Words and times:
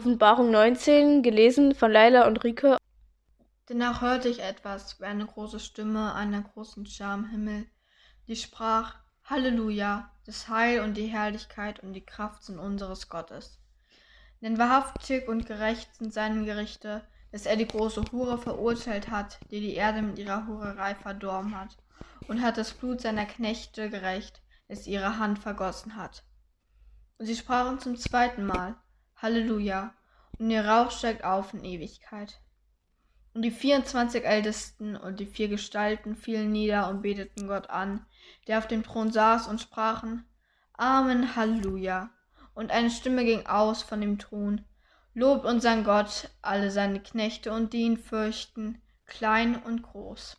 Offenbarung 0.00 0.50
19, 0.50 1.22
gelesen 1.22 1.74
von 1.74 1.92
Laila 1.92 2.26
und 2.26 2.42
Rike. 2.42 2.78
Danach 3.66 4.00
hörte 4.00 4.30
ich 4.30 4.40
etwas 4.40 4.98
wie 4.98 5.04
eine 5.04 5.26
große 5.26 5.60
Stimme 5.60 6.14
einer 6.14 6.40
großen 6.40 6.86
Schar 6.86 7.16
im 7.18 7.28
Himmel, 7.28 7.66
die 8.26 8.36
sprach, 8.36 8.94
Halleluja, 9.24 10.10
das 10.24 10.48
Heil 10.48 10.80
und 10.80 10.96
die 10.96 11.08
Herrlichkeit 11.08 11.80
und 11.80 11.92
die 11.92 12.06
Kraft 12.06 12.44
sind 12.44 12.58
unseres 12.58 13.10
Gottes. 13.10 13.60
Denn 14.40 14.56
wahrhaftig 14.56 15.28
und 15.28 15.44
gerecht 15.44 15.94
sind 15.94 16.14
seine 16.14 16.46
Gerichte, 16.46 17.06
dass 17.30 17.44
er 17.44 17.56
die 17.56 17.68
große 17.68 18.02
Hure 18.10 18.38
verurteilt 18.38 19.10
hat, 19.10 19.38
die 19.50 19.60
die 19.60 19.74
Erde 19.74 20.00
mit 20.00 20.18
ihrer 20.18 20.46
Hurerei 20.46 20.94
verdorben 20.94 21.54
hat, 21.54 21.76
und 22.26 22.40
hat 22.40 22.56
das 22.56 22.72
Blut 22.72 23.02
seiner 23.02 23.26
Knechte 23.26 23.90
gerecht, 23.90 24.40
das 24.66 24.86
ihre 24.86 25.18
Hand 25.18 25.40
vergossen 25.40 25.96
hat. 25.96 26.24
Und 27.18 27.26
sie 27.26 27.36
sprachen 27.36 27.80
zum 27.80 27.98
zweiten 27.98 28.46
Mal, 28.46 28.76
Halleluja, 29.22 29.92
und 30.38 30.50
ihr 30.50 30.64
Rauch 30.64 30.90
steigt 30.90 31.24
auf 31.24 31.52
in 31.52 31.64
Ewigkeit. 31.64 32.40
Und 33.34 33.42
die 33.42 33.50
vierundzwanzig 33.50 34.24
Ältesten 34.24 34.96
und 34.96 35.20
die 35.20 35.26
vier 35.26 35.48
Gestalten 35.48 36.16
fielen 36.16 36.50
nieder 36.50 36.88
und 36.88 37.02
beteten 37.02 37.46
Gott 37.46 37.70
an, 37.70 38.06
der 38.46 38.58
auf 38.58 38.66
dem 38.66 38.82
Thron 38.82 39.12
saß, 39.12 39.46
und 39.48 39.60
sprachen, 39.60 40.24
Amen, 40.72 41.36
Halleluja. 41.36 42.10
Und 42.54 42.70
eine 42.70 42.90
Stimme 42.90 43.24
ging 43.24 43.46
aus 43.46 43.82
von 43.82 44.00
dem 44.00 44.18
Thron, 44.18 44.64
Lobt 45.12 45.44
unseren 45.44 45.84
Gott, 45.84 46.30
alle 46.40 46.70
seine 46.70 47.00
Knechte 47.00 47.52
und 47.52 47.72
die 47.72 47.82
ihn 47.82 47.98
fürchten, 47.98 48.80
klein 49.06 49.60
und 49.62 49.82
groß. 49.82 50.36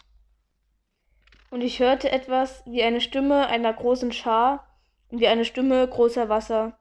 Und 1.49 1.61
ich 1.61 1.79
hörte 1.79 2.11
etwas 2.11 2.63
wie 2.65 2.81
eine 2.81 3.01
Stimme 3.01 3.47
einer 3.47 3.73
großen 3.73 4.13
Schar 4.13 4.67
und 5.09 5.19
wie 5.19 5.27
eine 5.27 5.43
Stimme 5.43 5.85
großer 5.87 6.29
Wasser 6.29 6.79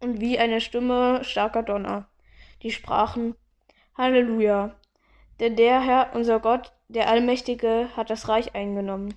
und 0.00 0.20
wie 0.20 0.38
eine 0.38 0.60
Stimme 0.60 1.22
starker 1.24 1.62
Donner, 1.62 2.08
die 2.62 2.70
sprachen, 2.70 3.34
Halleluja, 3.96 4.74
denn 5.38 5.56
der 5.56 5.80
Herr, 5.80 6.10
unser 6.14 6.40
Gott, 6.40 6.72
der 6.88 7.08
Allmächtige, 7.08 7.88
hat 7.96 8.10
das 8.10 8.28
Reich 8.28 8.54
eingenommen. 8.54 9.14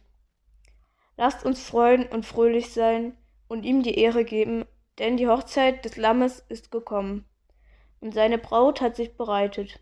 Lasst 1.17 1.45
uns 1.45 1.63
freuen 1.63 2.05
und 2.07 2.25
fröhlich 2.25 2.73
sein 2.73 3.17
und 3.47 3.63
ihm 3.63 3.83
die 3.83 3.97
Ehre 3.97 4.25
geben, 4.25 4.65
denn 4.99 5.17
die 5.17 5.27
Hochzeit 5.27 5.85
des 5.85 5.97
Lammes 5.97 6.39
ist 6.49 6.71
gekommen, 6.71 7.25
und 7.99 8.13
seine 8.13 8.37
Braut 8.37 8.81
hat 8.81 8.95
sich 8.95 9.15
bereitet. 9.15 9.79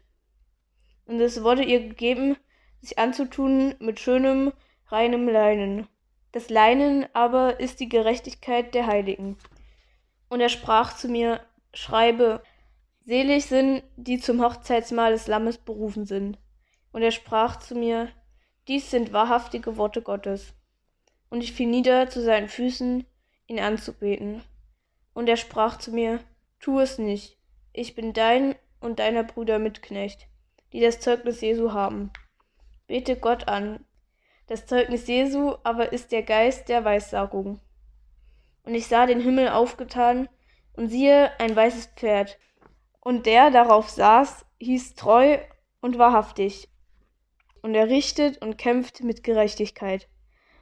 Und 1.06 1.20
es 1.20 1.44
wurde 1.44 1.64
ihr 1.64 1.80
gegeben, 1.80 2.38
sich 2.82 2.98
anzutun 2.98 3.76
mit 3.80 4.00
schönem, 4.00 4.54
reinem 4.88 5.28
Leinen. 5.28 5.88
Das 6.32 6.50
Leinen 6.50 7.08
aber 7.14 7.60
ist 7.60 7.80
die 7.80 7.90
Gerechtigkeit 7.90 8.74
der 8.74 8.88
Heiligen. 8.88 9.38
Und 10.32 10.40
er 10.40 10.48
sprach 10.48 10.96
zu 10.96 11.10
mir, 11.10 11.42
schreibe, 11.74 12.42
selig 13.04 13.48
sind, 13.48 13.84
die 13.98 14.18
zum 14.18 14.42
Hochzeitsmahl 14.42 15.12
des 15.12 15.28
Lammes 15.28 15.58
berufen 15.58 16.06
sind. 16.06 16.38
Und 16.94 17.02
er 17.02 17.12
sprach 17.12 17.58
zu 17.58 17.76
mir, 17.76 18.08
dies 18.70 18.90
sind 18.90 19.12
wahrhaftige 19.12 19.76
Worte 19.76 20.02
Gottes. 20.02 20.54
Und 21.30 21.44
ich 21.44 21.52
fiel 21.52 21.68
nieder 21.68 22.10
zu 22.10 22.22
seinen 22.22 22.48
Füßen, 22.48 23.06
ihn 23.48 23.60
anzubeten. 23.60 24.42
Und 25.14 25.28
er 25.28 25.36
sprach 25.36 25.80
zu 25.80 25.92
mir, 25.92 26.22
tu 26.62 26.80
es 26.80 26.98
nicht, 26.98 27.38
ich 27.74 27.94
bin 27.94 28.14
dein 28.14 28.56
und 28.80 29.00
deiner 29.00 29.26
Brüder 29.26 29.60
Mitknecht, 29.60 30.30
die 30.72 30.80
das 30.80 31.02
Zeugnis 31.02 31.42
Jesu 31.42 31.74
haben. 31.74 32.10
Bete 32.88 33.18
Gott 33.18 33.50
an. 33.50 33.84
Das 34.48 34.66
Zeugnis 34.66 35.08
Jesu 35.08 35.58
aber 35.64 35.92
ist 35.92 36.14
der 36.14 36.24
Geist 36.24 36.70
der 36.70 36.86
Weissagung. 36.86 37.60
Und 38.64 38.76
ich 38.76 38.88
sah 38.88 39.06
den 39.06 39.20
Himmel 39.20 39.50
aufgetan, 39.50 40.30
und 40.74 40.90
siehe 40.90 41.32
ein 41.40 41.56
weißes 41.56 41.88
Pferd. 41.96 42.38
Und 43.00 43.26
der 43.26 43.52
darauf 43.52 43.90
saß, 43.90 44.46
hieß 44.60 44.96
treu 44.96 45.38
und 45.82 45.98
wahrhaftig. 45.98 46.70
Und 47.62 47.76
er 47.76 47.90
richtet 47.90 48.42
und 48.42 48.58
kämpft 48.58 49.04
mit 49.04 49.24
Gerechtigkeit. 49.24 50.08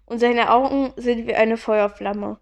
Und 0.06 0.20
seine 0.20 0.52
Augen 0.52 0.94
sind 0.96 1.28
wie 1.28 1.36
eine 1.36 1.58
Feuerflamme. 1.58 2.40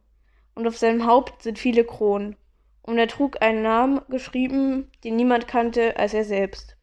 Und 0.55 0.67
auf 0.67 0.77
seinem 0.77 1.05
Haupt 1.05 1.43
sind 1.43 1.59
viele 1.59 1.83
Kronen. 1.83 2.35
Und 2.81 2.97
er 2.97 3.07
trug 3.07 3.41
einen 3.41 3.61
Namen 3.61 4.01
geschrieben, 4.09 4.89
den 5.03 5.17
niemand 5.17 5.47
kannte 5.47 5.97
als 5.97 6.13
er 6.13 6.23
selbst. 6.23 6.77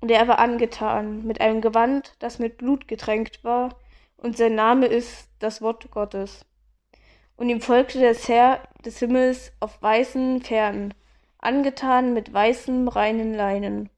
Und 0.00 0.10
er 0.10 0.26
war 0.26 0.38
angetan 0.38 1.24
mit 1.26 1.40
einem 1.40 1.60
Gewand, 1.60 2.14
das 2.20 2.38
mit 2.38 2.56
Blut 2.56 2.88
getränkt 2.88 3.44
war, 3.44 3.76
und 4.16 4.36
sein 4.36 4.56
Name 4.56 4.86
ist 4.86 5.28
das 5.38 5.60
Wort 5.62 5.90
Gottes. 5.92 6.44
Und 7.38 7.48
ihm 7.48 7.60
folgte 7.60 8.00
das 8.00 8.28
Herr 8.28 8.60
des 8.84 8.98
Himmels 8.98 9.52
auf 9.60 9.80
weißen 9.80 10.42
Pferden, 10.42 10.92
angetan 11.38 12.12
mit 12.12 12.32
weißem 12.32 12.88
reinen 12.88 13.32
Leinen. 13.32 13.90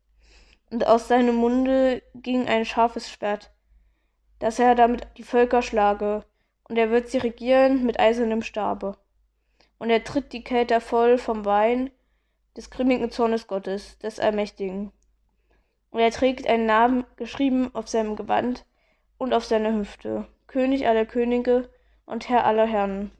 Und 0.70 0.86
aus 0.86 1.08
seinem 1.08 1.36
Munde 1.36 2.02
ging 2.14 2.48
ein 2.48 2.66
scharfes 2.66 3.10
Schwert, 3.10 3.50
dass 4.40 4.58
er 4.58 4.74
damit 4.74 5.08
die 5.16 5.22
Völker 5.22 5.62
schlage, 5.62 6.24
und 6.68 6.76
er 6.76 6.90
wird 6.90 7.08
sie 7.08 7.16
regieren 7.16 7.86
mit 7.86 7.98
eisernem 7.98 8.42
Stabe. 8.42 8.98
Und 9.78 9.88
er 9.88 10.04
tritt 10.04 10.34
die 10.34 10.44
Kelter 10.44 10.82
voll 10.82 11.16
vom 11.16 11.46
Wein 11.46 11.90
des 12.58 12.68
grimmigen 12.68 13.10
Zornes 13.10 13.46
Gottes, 13.46 13.98
des 14.00 14.20
Allmächtigen. 14.20 14.92
Und 15.88 16.00
er 16.00 16.10
trägt 16.10 16.46
einen 16.46 16.66
Namen 16.66 17.06
geschrieben 17.16 17.74
auf 17.74 17.88
seinem 17.88 18.16
Gewand 18.16 18.66
und 19.16 19.32
auf 19.32 19.46
seiner 19.46 19.72
Hüfte, 19.72 20.26
König 20.46 20.86
aller 20.86 21.06
Könige 21.06 21.70
und 22.04 22.28
Herr 22.28 22.44
aller 22.44 22.66
Herren. 22.66 23.10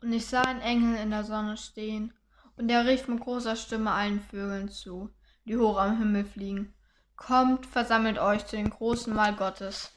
Und 0.00 0.12
ich 0.12 0.26
sah 0.26 0.42
einen 0.42 0.60
Engel 0.60 0.96
in 0.96 1.10
der 1.10 1.24
Sonne 1.24 1.56
stehen, 1.56 2.12
und 2.56 2.70
er 2.70 2.86
rief 2.86 3.08
mit 3.08 3.20
großer 3.20 3.56
Stimme 3.56 3.92
allen 3.92 4.20
Vögeln 4.20 4.68
zu, 4.68 5.10
die 5.44 5.56
hoch 5.56 5.78
am 5.78 5.98
Himmel 5.98 6.24
fliegen. 6.24 6.74
Kommt, 7.16 7.66
versammelt 7.66 8.18
euch 8.18 8.46
zu 8.46 8.56
dem 8.56 8.70
großen 8.70 9.14
Mahl 9.14 9.34
Gottes. 9.34 9.92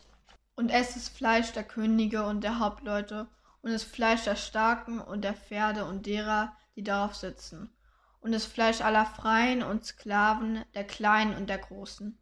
Und 0.55 0.69
esst 0.69 0.95
das 0.95 1.09
Fleisch 1.09 1.51
der 1.53 1.63
Könige 1.63 2.25
und 2.25 2.43
der 2.43 2.59
Hauptleute, 2.59 3.27
und 3.61 3.71
das 3.71 3.83
Fleisch 3.83 4.23
der 4.23 4.35
Starken 4.35 4.99
und 4.99 5.23
der 5.23 5.33
Pferde 5.33 5.85
und 5.85 6.05
derer, 6.05 6.55
die 6.75 6.83
darauf 6.83 7.15
sitzen, 7.15 7.69
und 8.21 8.31
das 8.31 8.45
Fleisch 8.45 8.81
aller 8.81 9.05
Freien 9.05 9.63
und 9.63 9.85
Sklaven, 9.85 10.63
der 10.73 10.85
Kleinen 10.85 11.35
und 11.35 11.47
der 11.47 11.59
Großen. 11.59 12.17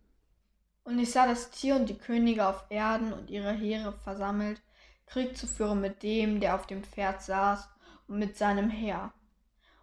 Und 0.83 0.99
ich 0.99 1.11
sah 1.11 1.27
das 1.27 1.51
Tier 1.51 1.75
und 1.75 1.87
die 1.87 1.97
Könige 1.97 2.47
auf 2.47 2.65
Erden 2.69 3.13
und 3.13 3.29
ihre 3.29 3.51
Heere 3.51 3.93
versammelt, 3.93 4.61
Krieg 5.09 5.35
zu 5.37 5.47
führen 5.47 5.81
mit 5.81 6.03
dem, 6.03 6.39
der 6.39 6.55
auf 6.55 6.67
dem 6.67 6.83
Pferd 6.83 7.21
saß, 7.21 7.67
und 8.07 8.19
mit 8.19 8.37
seinem 8.37 8.69
Heer. 8.69 9.13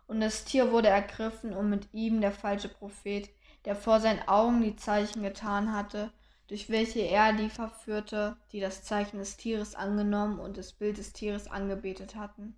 Und 0.07 0.21
das 0.21 0.45
Tier 0.45 0.73
wurde 0.73 0.89
ergriffen, 0.89 1.53
und 1.53 1.69
mit 1.69 1.93
ihm 1.93 2.21
der 2.21 2.33
falsche 2.33 2.69
Prophet, 2.69 3.29
der 3.65 3.75
vor 3.75 4.01
seinen 4.01 4.27
Augen 4.29 4.63
die 4.63 4.77
Zeichen 4.77 5.23
getan 5.23 5.73
hatte, 5.73 6.13
durch 6.49 6.71
welche 6.71 7.01
er 7.01 7.33
die 7.33 7.51
verführte, 7.51 8.37
die 8.53 8.61
das 8.61 8.85
Zeichen 8.85 9.19
des 9.19 9.37
Tieres 9.37 9.75
angenommen 9.75 10.39
und 10.39 10.57
das 10.57 10.73
Bild 10.73 10.99
des 10.99 11.13
Tieres 11.13 11.51
angebetet 11.51 12.15
hatten. 12.15 12.57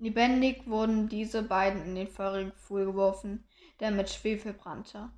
Lebendig 0.00 0.66
wurden 0.66 1.08
diese 1.08 1.42
beiden 1.42 1.82
in 1.84 1.94
den 1.94 2.08
feurigen 2.08 2.52
Pfuhl 2.52 2.86
geworfen, 2.86 3.44
der 3.80 3.90
mit 3.90 4.10
Schwefel 4.10 4.52
brannte. 4.52 5.10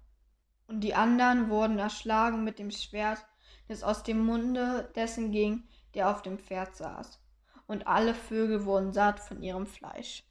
Und 0.66 0.80
die 0.80 0.94
anderen 0.94 1.50
wurden 1.50 1.78
erschlagen 1.78 2.44
mit 2.44 2.58
dem 2.58 2.70
Schwert, 2.70 3.24
das 3.70 3.84
aus 3.84 4.02
dem 4.02 4.18
Munde 4.18 4.90
dessen 4.96 5.30
ging, 5.30 5.62
der 5.94 6.10
auf 6.10 6.22
dem 6.22 6.40
Pferd 6.40 6.74
saß, 6.74 7.20
und 7.68 7.86
alle 7.86 8.14
Vögel 8.14 8.64
wurden 8.64 8.92
satt 8.92 9.20
von 9.20 9.42
ihrem 9.42 9.64
Fleisch. 9.64 10.24